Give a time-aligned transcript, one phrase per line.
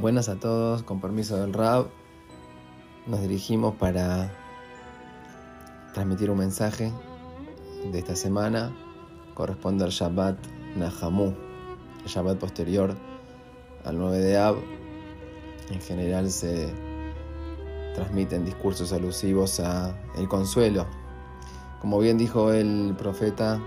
[0.00, 1.88] Buenas a todos, con permiso del Rab,
[3.08, 4.32] nos dirigimos para
[5.92, 6.92] transmitir un mensaje
[7.90, 8.72] de esta semana.
[9.34, 10.38] Corresponde al Shabbat
[10.76, 11.34] Nahamu,
[12.04, 12.94] el Shabbat posterior
[13.84, 14.58] al 9 de Ab.
[15.68, 16.72] En general se
[17.96, 20.86] transmiten discursos alusivos a el consuelo.
[21.80, 23.60] Como bien dijo el profeta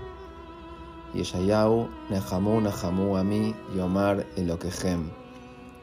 [1.12, 5.21] Yeshayahu, Nahamu, Nahamu a mí, Yomar Elokehem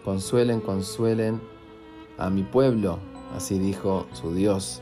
[0.09, 1.39] Consuelen, consuelen
[2.17, 2.97] a mi pueblo,
[3.35, 4.81] así dijo su Dios.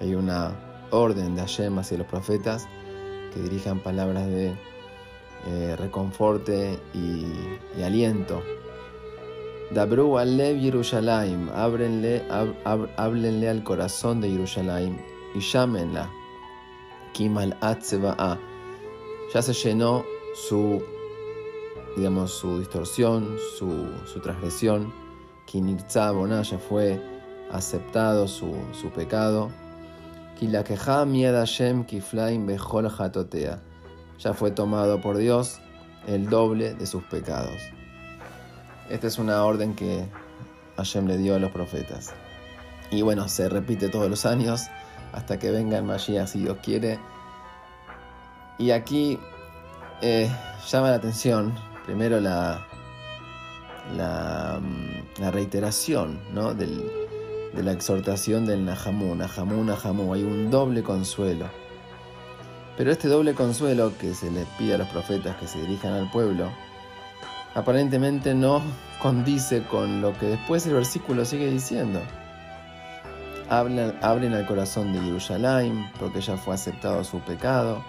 [0.00, 2.66] Hay una orden de Hashem hacia los profetas
[3.32, 4.56] que dirijan palabras de
[5.46, 7.26] eh, reconforte y,
[7.80, 8.42] aliento.
[9.70, 12.28] Dabru alev Yerushalayim, háblenle,
[13.48, 14.96] al corazón de Yerushalayim
[15.32, 16.10] y llámenla.
[17.12, 18.36] Kimal Atzeba'a.
[19.32, 20.04] Ya se llenó
[20.34, 20.82] su
[21.96, 24.92] digamos, su distorsión, su, su transgresión.
[25.46, 26.12] Kinirza
[26.42, 27.00] ya fue
[27.50, 29.50] aceptado su, su pecado.
[34.18, 35.60] Ya fue tomado por Dios
[36.06, 37.60] el doble de sus pecados.
[38.88, 40.08] Esta es una orden que
[40.76, 42.14] Hashem le dio a los profetas.
[42.90, 44.62] Y bueno, se repite todos los años
[45.12, 46.98] hasta que venga el Mashiach si Dios quiere.
[48.58, 49.18] Y aquí
[50.00, 50.30] eh,
[50.68, 51.54] llama la atención
[51.90, 52.64] primero la,
[53.96, 56.20] la, mm, reiteración
[56.62, 61.46] de la exhortación del Nahamu, Nahamu, Nahamu, hay un doble consuelo.
[62.76, 66.08] Pero este doble consuelo que se les pide a los profetas que se dirijan al
[66.12, 66.48] pueblo,
[67.56, 68.62] aparentemente no
[69.02, 72.00] condice con lo que después el versículo sigue diciendo.
[73.48, 77.82] Hablen, abren al corazón de Jerusalén porque ya fue aceptado su pecado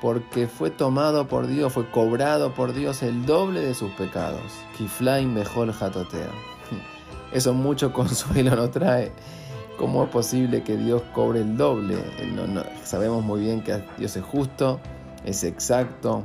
[0.00, 4.42] porque fue tomado por Dios, fue cobrado por Dios el doble de sus pecados.
[4.76, 6.30] Kiflaim mejor jatotea.
[7.32, 9.12] Eso mucho consuelo no trae.
[9.76, 11.98] ¿Cómo es posible que Dios cobre el doble?
[12.82, 14.80] sabemos muy bien que Dios es justo,
[15.24, 16.24] es exacto.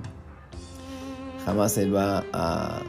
[1.45, 2.81] Jamás Él va a,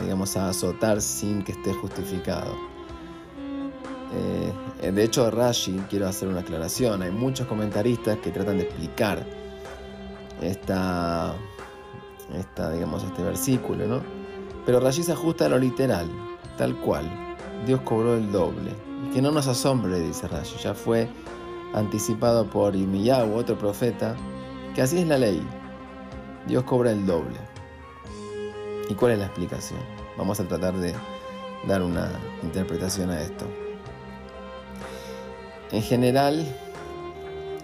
[0.00, 2.54] digamos, a azotar sin que esté justificado.
[4.80, 9.37] Eh, de hecho, Rashi, quiero hacer una aclaración, hay muchos comentaristas que tratan de explicar
[10.42, 11.34] esta,
[12.34, 14.00] esta, digamos, este versículo, ¿no?
[14.66, 16.08] Pero Rashi se ajusta a lo literal,
[16.56, 17.08] tal cual.
[17.66, 18.72] Dios cobró el doble.
[19.04, 21.08] Y que no nos asombre, dice Rashi, ya fue
[21.74, 24.14] anticipado por Imiyahu, otro profeta,
[24.74, 25.42] que así es la ley.
[26.46, 27.36] Dios cobra el doble.
[28.88, 29.80] ¿Y cuál es la explicación?
[30.16, 30.94] Vamos a tratar de
[31.66, 32.10] dar una
[32.42, 33.44] interpretación a esto.
[35.70, 36.46] En general,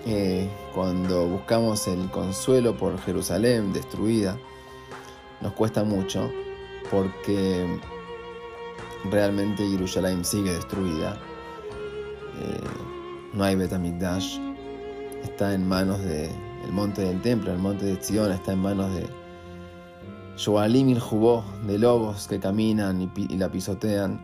[0.06, 4.37] eh, cuando buscamos el consuelo por Jerusalén destruida,
[5.41, 6.31] nos cuesta mucho
[6.91, 7.81] porque
[9.10, 11.19] realmente Jerusalén sigue destruida.
[12.41, 12.60] Eh,
[13.32, 14.38] no hay Betamigdash,
[15.22, 16.31] está en manos del
[16.70, 19.06] monte del templo, el monte de Zion está en manos de
[20.37, 24.20] Joalim y Jubó, de lobos que caminan y la pisotean.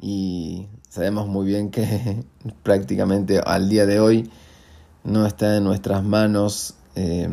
[0.00, 2.24] Y sabemos muy bien que
[2.62, 4.30] prácticamente al día de hoy
[5.06, 7.28] no está en nuestras manos eh,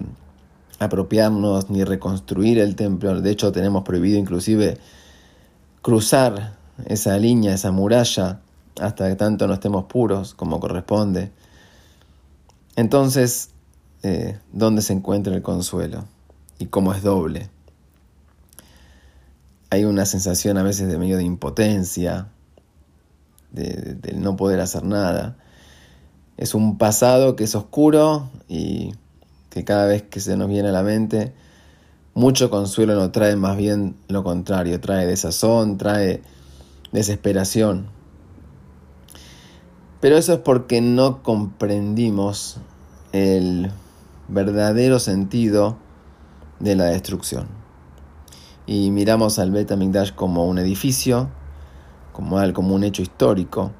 [0.79, 3.19] apropiarnos ni reconstruir el templo.
[3.19, 4.77] De hecho, tenemos prohibido inclusive
[5.81, 8.41] cruzar esa línea, esa muralla,
[8.79, 11.31] hasta que tanto no estemos puros como corresponde.
[12.75, 13.49] Entonces,
[14.03, 16.05] eh, ¿dónde se encuentra el consuelo?
[16.59, 17.49] ¿Y cómo es doble?
[19.71, 22.27] Hay una sensación a veces de medio de impotencia,
[23.51, 25.37] de, de no poder hacer nada
[26.37, 28.93] es un pasado que es oscuro y
[29.49, 31.33] que cada vez que se nos viene a la mente,
[32.15, 36.21] mucho consuelo nos trae más bien lo contrario, trae desazón, trae
[36.91, 37.87] desesperación.
[39.99, 42.57] Pero eso es porque no comprendimos
[43.13, 43.71] el
[44.27, 45.77] verdadero sentido
[46.59, 47.47] de la destrucción.
[48.65, 49.71] Y miramos al Bet
[50.15, 51.29] como un edificio,
[52.11, 53.71] como, como un hecho histórico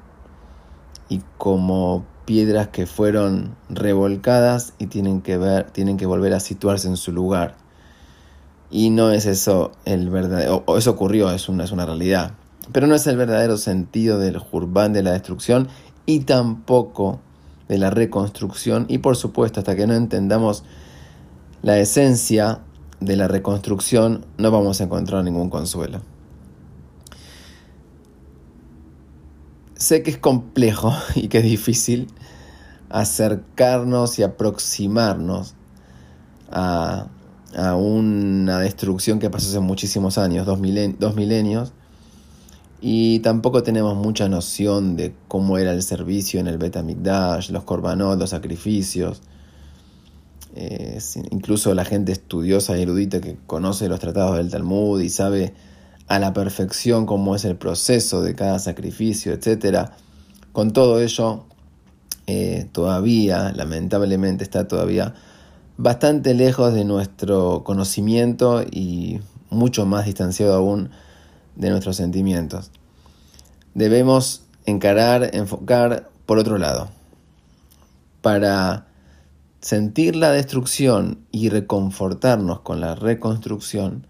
[1.08, 6.88] y como piedras que fueron revolcadas y tienen que, ver, tienen que volver a situarse
[6.88, 7.56] en su lugar.
[8.70, 12.32] Y no es eso el verdadero, o eso ocurrió, es una, es una realidad.
[12.72, 15.68] Pero no es el verdadero sentido del jurbán de la destrucción
[16.06, 17.20] y tampoco
[17.68, 18.86] de la reconstrucción.
[18.88, 20.64] Y por supuesto, hasta que no entendamos
[21.62, 22.60] la esencia
[23.00, 26.00] de la reconstrucción, no vamos a encontrar ningún consuelo.
[29.76, 32.08] Sé que es complejo y que es difícil
[32.90, 35.54] acercarnos y aproximarnos
[36.50, 37.08] a,
[37.76, 41.72] una destrucción que pasó hace muchísimos años, dos, milenios,
[42.80, 48.18] y tampoco tenemos mucha noción de cómo era el servicio en el Bet los korbanot,
[48.18, 49.22] los sacrificios.
[50.56, 50.98] Eh,
[51.30, 55.54] incluso la gente estudiosa y erudita que conoce los tratados del Talmud y sabe
[56.08, 59.90] a la perfección cómo es el proceso de cada sacrificio, etc.
[60.52, 61.44] Con todo ello,
[62.26, 65.14] eh, todavía, lamentablemente, está todavía
[65.76, 69.20] bastante lejos de nuestro conocimiento y
[69.50, 70.90] mucho más distanciado aún
[71.56, 72.70] de nuestros sentimientos.
[73.74, 76.88] Debemos encarar, enfocar por otro lado.
[78.22, 78.86] Para
[79.60, 84.06] sentir la destrucción y reconfortarnos con la reconstrucción,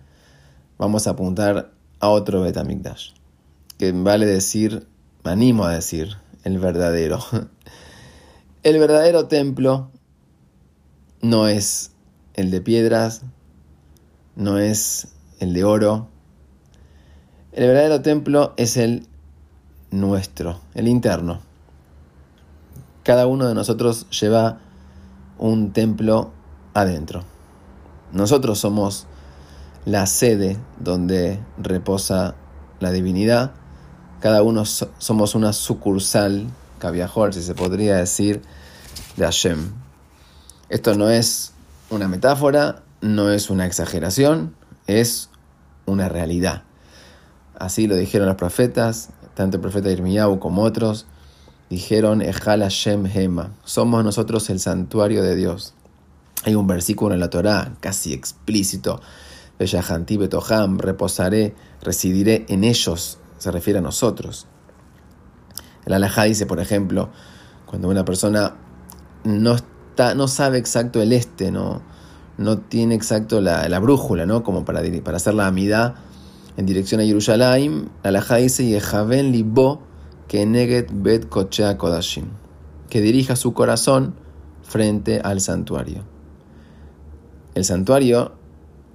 [0.79, 1.74] vamos a apuntar
[2.05, 3.13] a otro Betamigdash,
[3.79, 4.87] que vale decir,
[5.25, 7.19] me animo a decir, el verdadero.
[8.63, 9.91] El verdadero templo
[11.21, 11.93] no es
[12.33, 13.23] el de piedras,
[14.37, 15.09] no es
[15.39, 16.09] el de oro,
[17.53, 19.07] el verdadero templo es el
[19.91, 21.41] nuestro, el interno.
[23.03, 24.61] Cada uno de nosotros lleva
[25.39, 26.33] un templo
[26.73, 27.23] adentro.
[28.13, 29.07] Nosotros somos
[29.85, 32.35] la sede donde reposa
[32.81, 33.53] la divinidad.
[34.21, 36.47] Cada uno somos una sucursal,
[36.79, 38.43] cabiajor, si se podría decir,
[39.17, 39.73] de Hashem.
[40.69, 41.53] Esto no es
[41.91, 44.55] una metáfora, no es una exageración,
[44.87, 45.29] es
[45.87, 46.63] una realidad.
[47.59, 51.07] Así lo dijeron los profetas, tanto el profeta Irmiyahu como otros,
[51.69, 55.75] dijeron, Ejal Hashem Hema, somos nosotros el santuario de Dios.
[56.45, 59.01] Hay un versículo en la Torá casi explícito,
[59.59, 64.47] Beyahanti Betoham, reposaré, residiré en ellos, se refiere a nosotros.
[65.85, 67.11] El alajá dice, por ejemplo,
[67.67, 68.57] cuando una persona
[69.25, 71.83] no, está, no sabe exacto el este, no,
[72.39, 74.43] no tiene exacto la, la brújula, ¿no?
[74.43, 75.97] como para, para hacer la amidad,
[76.57, 79.83] en dirección a Jerusalén, la dice Yehaven Libo
[80.29, 82.27] que Neget Bet Kochea Kodashim,
[82.89, 84.15] que dirija su corazón
[84.63, 86.05] frente al santuario.
[87.55, 88.33] El santuario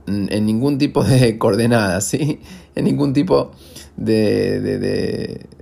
[0.09, 2.39] en ningún tipo de coordenadas, ¿sí?
[2.75, 3.51] en ningún tipo
[3.97, 4.59] de,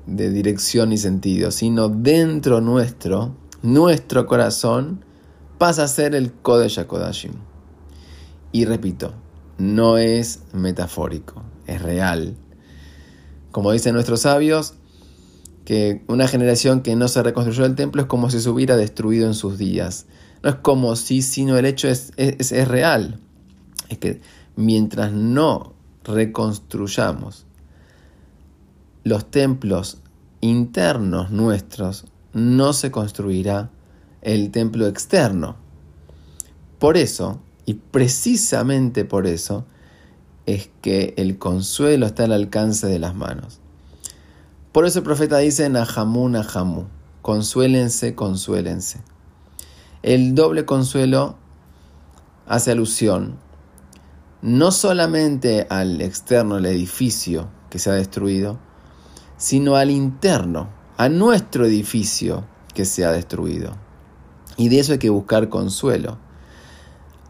[0.06, 5.04] de, dirección ni sentido, sino dentro nuestro, nuestro corazón,
[5.58, 7.34] pasa a ser el Kodesh Kodashim.
[8.52, 9.14] Y repito,
[9.58, 12.36] no es metafórico, es real.
[13.52, 14.76] Como dicen nuestros sabios,
[15.66, 19.28] que una generación que no se reconstruyó el templo es como si se hubiera destruido
[19.28, 20.06] en sus días.
[20.44, 23.20] No es como si, sino el hecho es, es, es real.
[23.90, 24.22] Es que
[24.57, 25.74] mientras no
[26.04, 27.45] reconstruyamos
[29.04, 30.00] los templos
[30.42, 33.69] internos nuestros, no se construirá
[34.21, 35.56] el templo externo.
[36.80, 39.65] Por eso, y precisamente por eso,
[40.45, 43.60] es que el consuelo está al alcance de las manos.
[44.71, 46.86] Por eso el profeta dice, Nahamu, Nahamu,
[47.21, 49.01] consuélense, consuélense.
[50.03, 51.36] El doble consuelo
[52.45, 53.47] hace alusión
[54.42, 58.60] no solamente al externo, el edificio que se ha destruido,
[59.38, 63.74] sino al interno, a nuestro edificio que se ha destruido.
[64.56, 66.18] Y de eso hay que buscar consuelo.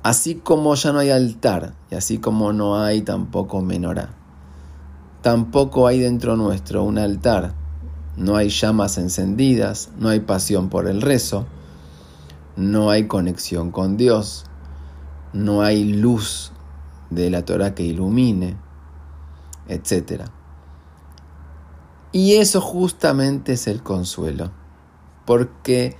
[0.03, 4.09] Así como ya no hay altar y así como no hay tampoco menorá.
[5.21, 7.53] Tampoco hay dentro nuestro un altar.
[8.15, 11.45] No hay llamas encendidas, no hay pasión por el rezo,
[12.55, 14.45] no hay conexión con Dios,
[15.33, 16.51] no hay luz
[17.09, 18.57] de la Torah que ilumine,
[19.67, 20.23] etc.
[22.11, 24.51] Y eso justamente es el consuelo,
[25.25, 25.95] porque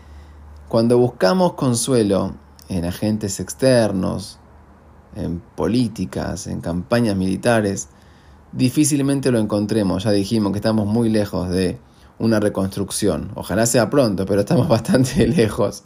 [0.67, 2.35] cuando buscamos consuelo
[2.69, 4.39] en agentes externos,
[5.15, 7.89] en políticas, en campañas militares,
[8.51, 10.03] difícilmente lo encontremos.
[10.03, 11.79] Ya dijimos que estamos muy lejos de
[12.19, 13.31] una reconstrucción.
[13.35, 15.83] Ojalá sea pronto, pero estamos bastante lejos.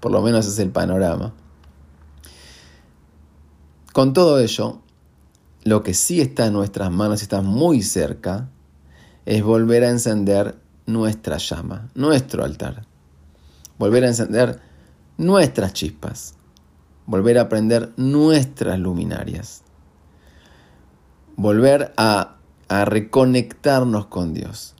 [0.00, 1.32] Por lo menos es el panorama.
[3.92, 4.80] Con todo ello,
[5.64, 8.48] lo que sí está en nuestras manos y está muy cerca
[9.26, 12.86] es volver a encender nuestra llama, nuestro altar.
[13.78, 14.60] Volver a encender
[15.18, 16.34] nuestras chispas,
[17.06, 19.62] volver a prender nuestras luminarias,
[21.36, 22.36] volver a,
[22.68, 24.74] a reconectarnos con Dios,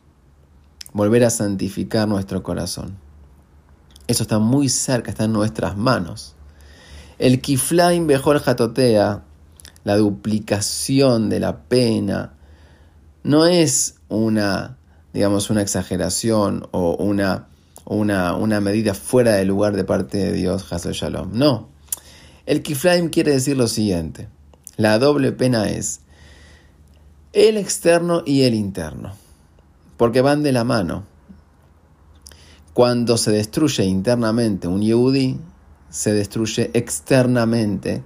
[0.92, 2.96] volver a santificar nuestro corazón.
[4.06, 6.34] Eso está muy cerca, está en nuestras manos.
[7.18, 9.24] El kiflaim bejor jatotea,
[9.84, 12.34] la duplicación de la pena,
[13.24, 14.78] no es una,
[15.12, 17.48] digamos, una exageración o una
[17.88, 21.30] una, una medida fuera de lugar de parte de Dios, Hazel Shalom.
[21.32, 21.68] No.
[22.44, 24.28] El Kiflaim quiere decir lo siguiente.
[24.76, 26.00] La doble pena es
[27.32, 29.12] el externo y el interno.
[29.96, 31.04] porque van de la mano.
[32.72, 35.40] Cuando se destruye internamente un Yehudi,
[35.90, 38.02] se destruye externamente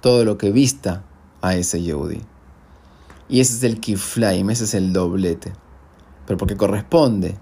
[0.00, 1.04] todo lo que vista
[1.42, 2.22] a ese Yehudi.
[3.28, 5.52] Y ese es el kiflaim, ese es el doblete.
[6.26, 7.36] Pero porque corresponde.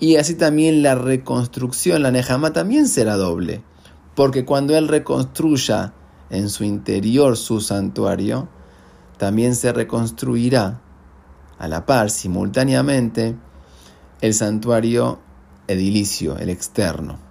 [0.00, 3.62] Y así también la reconstrucción, la Nehama también será doble.
[4.14, 5.92] Porque cuando él reconstruya
[6.30, 8.48] en su interior su santuario,
[9.16, 10.80] también se reconstruirá
[11.58, 13.34] a la par, simultáneamente,
[14.20, 15.18] el santuario
[15.66, 17.27] edilicio, el externo.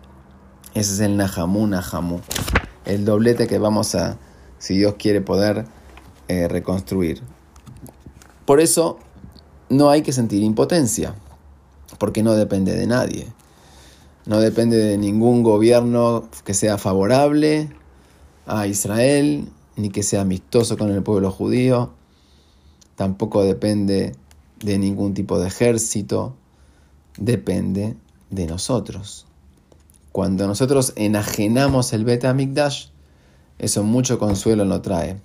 [0.77, 2.19] Ese es el Nahamu Nahamu,
[2.85, 4.19] el doblete que vamos a,
[4.59, 5.65] si Dios quiere, poder
[6.27, 7.23] eh, reconstruir.
[8.45, 8.99] Por eso
[9.69, 11.15] no hay que sentir impotencia,
[11.97, 13.25] porque no depende de nadie.
[14.27, 17.69] No depende de ningún gobierno que sea favorable
[18.45, 21.91] a Israel, ni que sea amistoso con el pueblo judío.
[22.95, 24.15] Tampoco depende
[24.59, 26.35] de ningún tipo de ejército.
[27.17, 27.97] Depende
[28.29, 29.26] de nosotros.
[30.17, 32.87] Cuando nosotros enajenamos el Beta Mikdash,
[33.59, 35.21] eso mucho consuelo no trae,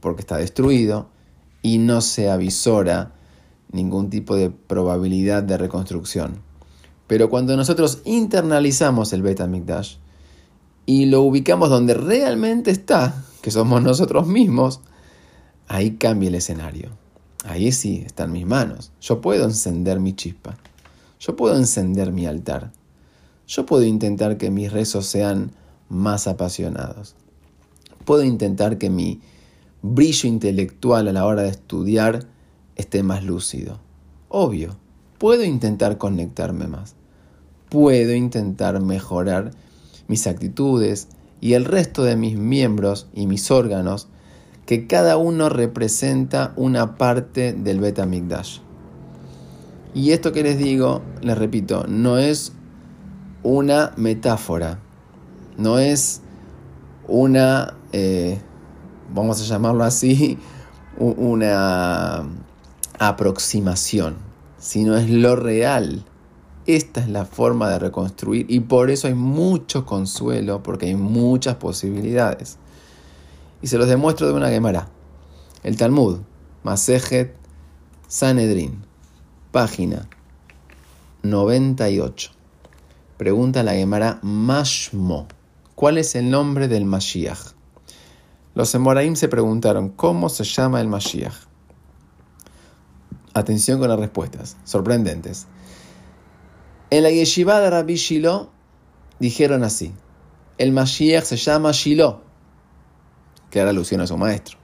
[0.00, 1.10] porque está destruido
[1.60, 3.12] y no se avisora
[3.70, 6.40] ningún tipo de probabilidad de reconstrucción.
[7.06, 9.96] Pero cuando nosotros internalizamos el Beta Mikdash
[10.86, 14.80] y lo ubicamos donde realmente está, que somos nosotros mismos,
[15.66, 16.96] ahí cambia el escenario.
[17.44, 18.90] Ahí sí está en mis manos.
[19.02, 20.56] Yo puedo encender mi chispa.
[21.20, 22.72] Yo puedo encender mi altar.
[23.48, 25.52] Yo puedo intentar que mis rezos sean
[25.88, 27.16] más apasionados.
[28.04, 29.22] Puedo intentar que mi
[29.80, 32.26] brillo intelectual a la hora de estudiar
[32.76, 33.80] esté más lúcido.
[34.28, 34.76] Obvio,
[35.16, 36.94] puedo intentar conectarme más.
[37.70, 39.52] Puedo intentar mejorar
[40.08, 41.08] mis actitudes
[41.40, 44.08] y el resto de mis miembros y mis órganos,
[44.66, 48.58] que cada uno representa una parte del Beta Mikdash.
[49.94, 52.52] Y esto que les digo, les repito, no es
[53.42, 54.78] una metáfora,
[55.56, 56.22] no es
[57.06, 58.40] una, eh,
[59.12, 60.38] vamos a llamarlo así,
[60.98, 62.26] una
[62.98, 64.16] aproximación,
[64.58, 66.04] sino es lo real.
[66.66, 71.56] Esta es la forma de reconstruir y por eso hay mucho consuelo, porque hay muchas
[71.56, 72.58] posibilidades.
[73.62, 74.88] Y se los demuestro de una Gemara.
[75.62, 76.18] El Talmud,
[76.62, 77.34] Masejet
[78.06, 78.84] Sanedrin,
[79.50, 80.08] página
[81.22, 82.37] 98.
[83.18, 85.26] Pregunta la Gemara Mashmo.
[85.74, 87.52] ¿Cuál es el nombre del Mashiach?
[88.54, 91.34] Los Emoraim se preguntaron, ¿cómo se llama el Mashiach?
[93.34, 95.48] Atención con las respuestas, sorprendentes.
[96.90, 98.50] En la yeshiva de Rabbi Shiloh
[99.18, 99.92] dijeron así:
[100.56, 102.20] El Mashiach se llama Shiloh,
[103.50, 104.58] que era alusión a su maestro.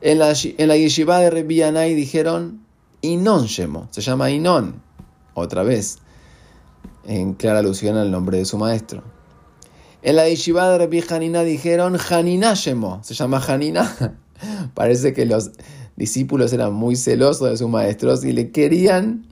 [0.00, 0.74] En la, en la
[1.18, 2.64] de Rabbi Yanai dijeron
[3.00, 4.82] Inon Shemo, se llama Inon,
[5.34, 5.98] otra vez,
[7.06, 9.02] en clara alusión al nombre de su maestro.
[10.02, 14.18] En la yeshiva de Rabbi Hanina dijeron Hanina Shemo, se llama Hanina.
[14.74, 15.50] Parece que los
[15.96, 19.26] discípulos eran muy celosos de sus maestros y le querían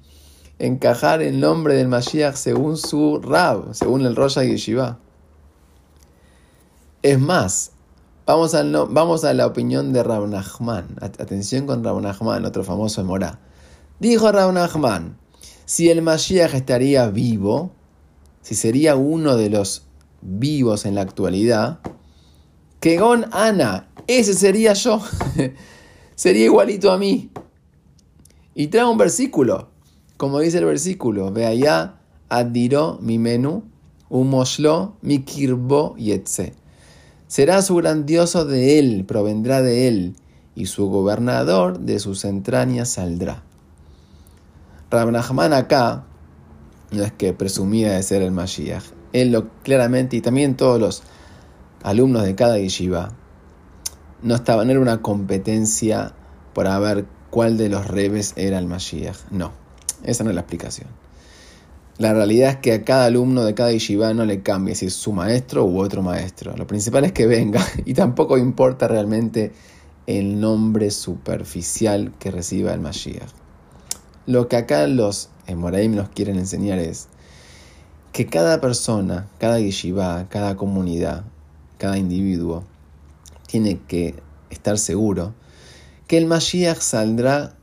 [0.59, 4.99] encajar el nombre del Mashiach según su Rab, según el Rosh Yeshiva.
[7.02, 7.73] Es más,
[8.26, 10.97] vamos a, vamos a la opinión de Rab Nachman.
[11.00, 13.40] Atención con Rab Nachman, otro famoso de Morá.
[14.00, 15.19] Dijo Rab Nachman,
[15.64, 17.73] si el Mashiach estaría vivo,
[18.42, 19.87] si sería uno de los
[20.21, 21.80] vivos en la actualidad,
[22.80, 25.00] que Gon Ana, ese sería yo.
[26.14, 27.30] sería igualito a mí.
[28.54, 29.68] Y trae un versículo,
[30.16, 33.64] como dice el versículo, ve allá, addiró mi menú,
[34.09, 36.54] umoslo mi kirbo yetse.
[37.26, 40.16] Será su grandioso de él, provendrá de él,
[40.54, 43.42] y su gobernador de sus entrañas saldrá.
[44.95, 46.05] Rabnachman acá
[46.91, 51.03] no es que presumía de ser el Mashiach, él lo claramente, y también todos los
[51.83, 53.13] alumnos de cada yeshiva,
[54.23, 56.13] no, estaba, era una competencia
[56.55, 59.17] para ver cuál de los rebes era el Mashiach.
[59.31, 59.53] No,
[60.03, 60.89] esa no es la explicación.
[61.99, 64.95] La realidad es que a cada alumno de cada yeshiva no le cambia si es
[64.95, 66.57] su maestro u otro maestro.
[66.57, 69.53] Lo principal es que venga y tampoco importa realmente
[70.07, 73.44] el nombre superficial que reciba el Mashiach.
[74.26, 77.09] Lo que acá los Emoraim nos quieren enseñar es
[78.12, 81.25] que cada persona, cada yeshiva, cada comunidad,
[81.76, 82.64] cada individuo,
[83.47, 84.14] tiene que
[84.49, 85.35] estar seguro
[86.07, 87.54] que el Mashiach saldrá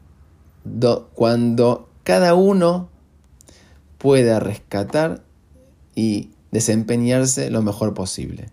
[1.15, 2.89] cuando cada uno
[3.97, 5.23] pueda rescatar
[5.95, 8.49] y desempeñarse lo mejor posible.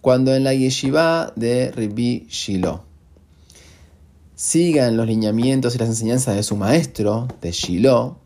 [0.00, 2.93] Cuando en la yeshiva de Ribi Shiloh
[4.34, 8.16] sigan los lineamientos y las enseñanzas de su maestro, de Shiloh,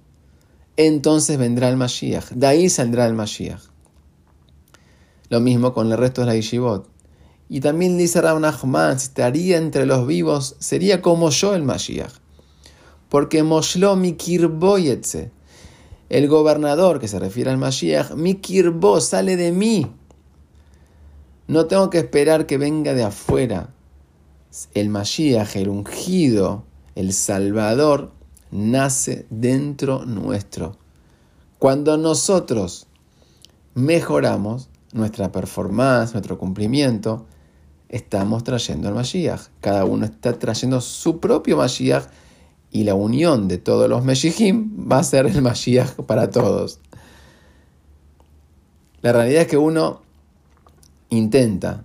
[0.77, 2.31] entonces vendrá el Mashiach.
[2.31, 3.63] De ahí saldrá el Mashiach.
[5.29, 6.89] Lo mismo con el resto de la Yishivot.
[7.49, 12.13] Y también dice Rav Nachman, si estaría entre los vivos, sería como yo el Mashiach.
[13.09, 15.31] Porque Moshlo Mikirboyetse,
[16.11, 19.91] el gobernador que se refiere al Mashiach, Mikirbo sale de mí.
[21.47, 23.71] No tengo que esperar que venga de afuera.
[24.75, 28.13] El Mashiach, el ungido, el Salvador,
[28.51, 30.77] nace dentro nuestro.
[31.59, 32.87] Cuando nosotros
[33.75, 37.27] mejoramos nuestra performance, nuestro cumplimiento,
[37.89, 39.43] estamos trayendo al Mashiach.
[39.61, 42.07] Cada uno está trayendo su propio Mashiach
[42.71, 46.81] y la unión de todos los Meshihim va a ser el Mashiach para todos.
[49.01, 50.03] La realidad es que uno
[51.09, 51.85] intenta,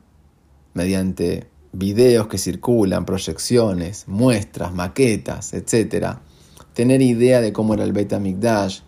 [0.73, 6.17] mediante videos que circulan, proyecciones, muestras, maquetas, etc.,
[6.73, 8.81] tener idea de cómo era el Beta Mikdash,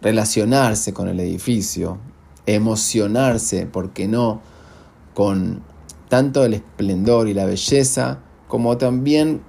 [0.00, 1.98] relacionarse con el edificio,
[2.46, 4.40] emocionarse, ¿por qué no?,
[5.14, 5.62] con
[6.08, 9.42] tanto el esplendor y la belleza, como también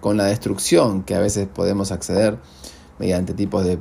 [0.00, 2.38] con la destrucción que a veces podemos acceder
[2.98, 3.78] mediante tipos de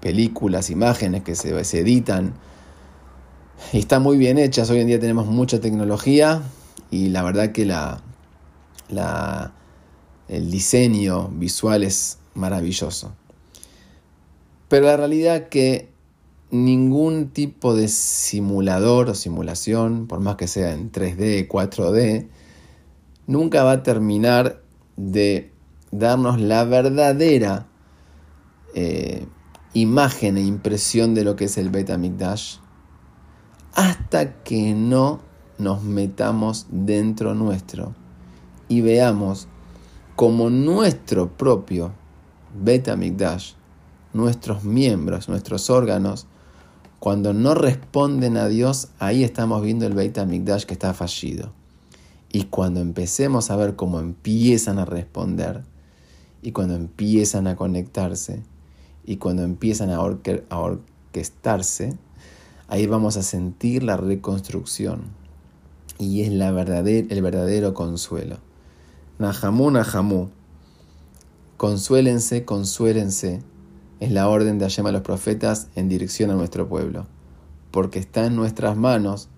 [0.00, 1.50] películas, imágenes que se,
[1.80, 2.34] editan
[3.72, 4.70] y están muy bien hechas.
[4.70, 6.42] Hoy en día tenemos mucha tecnología
[6.90, 8.02] y la verdad que la,
[8.88, 9.52] la,
[10.28, 13.14] el diseño visual es maravilloso.
[14.68, 15.90] Pero la realidad que
[16.50, 22.28] ningún tipo de simulador o simulación, por más que sea en 3D, 4D,
[23.26, 24.62] nunca va a terminar
[24.96, 25.52] de
[25.92, 27.66] darnos la verdadera
[28.74, 29.26] eh,
[29.72, 32.58] imagen e impresión de lo que es el Beta Mikdash
[33.74, 35.20] hasta que no
[35.60, 37.94] nos metamos dentro nuestro
[38.68, 39.48] y veamos
[40.16, 41.92] como nuestro propio
[42.54, 43.52] Beta Mikdash,
[44.12, 46.26] nuestros miembros, nuestros órganos,
[47.00, 51.50] cuando no responden a Dios, ahí estamos viendo el Beit HaMikdash que está fallido.
[52.30, 55.62] Y cuando empecemos a ver cómo empiezan a responder,
[56.42, 58.42] y cuando empiezan a conectarse,
[59.02, 61.96] y cuando empiezan a, orquestarse,
[62.68, 65.19] ahí vamos a sentir la reconstrucción.
[66.00, 68.38] Y es la el verdadero consuelo.
[69.18, 70.30] Nahamu, Nahamu.
[71.58, 73.42] Consuélense, consuélense
[74.00, 77.06] es la orden de Hashem a los profetas en dirección a nuestro pueblo,
[77.70, 79.28] porque está en nuestras manos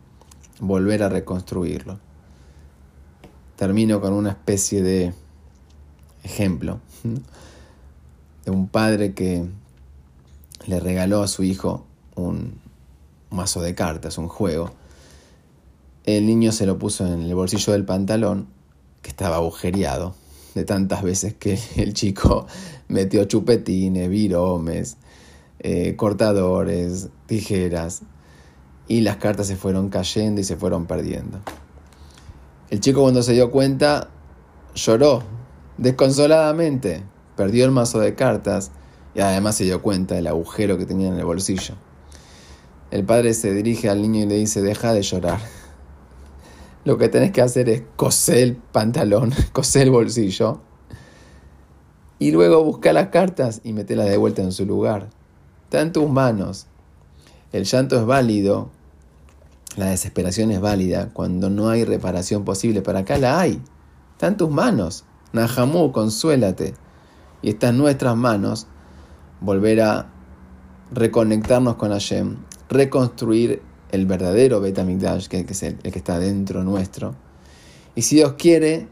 [0.61, 1.99] volver a reconstruirlo.
[3.57, 5.15] Termino con una especie de
[6.23, 6.79] ejemplo
[8.45, 9.49] de un padre que
[10.69, 12.61] le regaló a su hijo un
[13.31, 14.71] mazo de cartas, un juego.
[16.05, 18.49] El niño se lo puso en el bolsillo del pantalón,
[19.03, 20.17] que estaba agujereado,
[20.55, 22.47] de tantas veces que el chico
[22.89, 24.97] metió chupetines, viromes,
[25.61, 28.03] eh, cortadores, tijeras,
[28.89, 31.39] y las cartas se fueron cayendo y se fueron perdiendo.
[32.69, 34.11] El chico cuando se dio cuenta
[34.75, 35.23] lloró
[35.79, 37.05] desconsoladamente,
[37.37, 38.73] perdió el mazo de cartas
[39.15, 41.77] y además se dio cuenta del agujero que tenía en el bolsillo.
[42.91, 45.39] El padre se dirige al niño y le dice, deja de llorar.
[46.85, 50.61] Lo que tenés que hacer es coser el pantalón, coser el bolsillo
[52.23, 55.11] y luego busca las cartas y metelas de vuelta en su lugar.
[55.65, 56.69] Está en tus manos.
[57.51, 58.71] El llanto es válido,
[59.77, 62.81] la desesperación es válida cuando no hay reparación posible.
[62.81, 63.61] Para acá la hay.
[64.13, 65.05] Está en tus manos.
[65.33, 66.75] Nahamú, consuélate.
[67.43, 68.69] Y está en nuestras manos
[69.41, 70.09] volver a
[70.93, 72.37] reconectarnos con Hashem,
[72.69, 73.63] reconstruir
[73.93, 77.15] el verdadero Betamigdash, que es el, que está dentro nuestro.
[77.95, 78.89] Y si Dios quiere,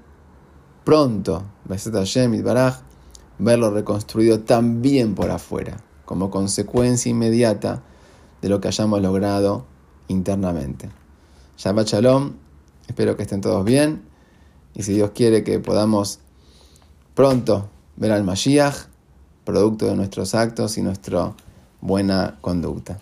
[0.84, 1.42] pronto,
[3.38, 7.82] verlo reconstruido también por afuera, como consecuencia inmediata
[8.42, 9.64] de lo que hayamos logrado
[10.08, 10.90] internamente.
[11.56, 12.34] Shabbat Shalom,
[12.86, 14.02] espero que estén todos bien
[14.74, 16.20] y si Dios quiere que podamos
[17.14, 18.88] pronto ver al Mashiach,
[19.44, 21.34] producto de nuestros actos y nuestra
[21.80, 22.98] buena conducta.